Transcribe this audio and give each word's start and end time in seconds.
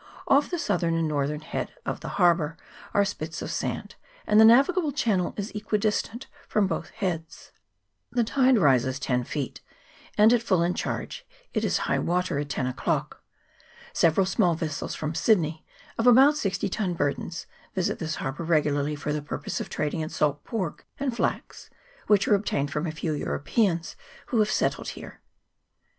Off 0.27 0.49
the 0.49 0.57
southern 0.57 0.95
and 0.95 1.07
northern 1.07 1.41
head 1.41 1.75
of 1.85 1.99
the 1.99 2.07
harbour 2.17 2.57
are 2.91 3.05
spits 3.05 3.39
of 3.43 3.51
sand, 3.51 3.93
and 4.25 4.41
the 4.41 4.45
navigable 4.45 4.91
channel 4.91 5.31
is 5.37 5.51
equidistant 5.53 6.25
from 6.47 6.65
both 6.65 6.89
heads. 6.89 7.51
The 8.11 8.23
tide 8.23 8.57
rises 8.57 8.99
ten 8.99 9.23
ieet, 9.23 9.59
and 10.17 10.33
at 10.33 10.41
full 10.41 10.63
and 10.63 10.75
change 10.75 11.23
it 11.53 11.63
is 11.63 11.77
high 11.85 11.99
water 11.99 12.39
at 12.39 12.49
ten 12.49 12.65
VOL. 12.65 12.69
i. 12.71 12.71
x 12.71 12.81
306 12.83 12.85
WAINGAROA 12.89 12.95
HARBOUR. 12.95 12.95
[PART 12.95 13.15
II. 13.45 13.81
o'clock. 13.89 13.93
Several 13.93 14.25
small 14.25 14.55
vessels 14.55 14.95
from 14.95 15.13
Sydney, 15.13 15.65
of 15.99 16.07
about 16.07 16.35
sixty 16.35 16.67
tons 16.67 16.97
burden, 16.97 17.29
visit 17.75 17.99
this 17.99 18.15
harbour 18.15 18.43
regularly 18.43 18.95
for 18.95 19.13
the 19.13 19.21
purpose 19.21 19.61
of 19.61 19.69
trading 19.69 19.99
in 20.01 20.09
salt 20.09 20.43
pork 20.43 20.87
and 20.99 21.15
flax, 21.15 21.69
which 22.07 22.27
are 22.27 22.33
obtained 22.33 22.71
from 22.71 22.87
a 22.87 22.91
few 22.91 23.13
Europeans 23.13 23.95
who 24.29 24.39
have 24.39 24.49
settled 24.49 24.87
here. 24.97 25.21